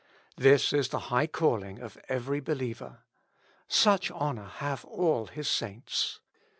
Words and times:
This 0.35 0.73
is 0.73 0.89
the 0.89 0.97
high 1.13 1.27
calling 1.27 1.77
of 1.79 1.95
every 2.09 2.41
behever.'' 2.41 3.01
Such 3.67 4.09
honor 4.09 4.47
have 4.55 4.83
all 4.85 5.27
His 5.27 5.47
saints." 5.47 6.21